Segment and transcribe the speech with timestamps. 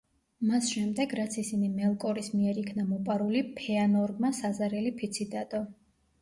[0.51, 5.63] მას შემდეგ, რაც ისინი მელკორის მიერ იქნა მოპარული, ფეანორმა საზარელი ფიცი დადო.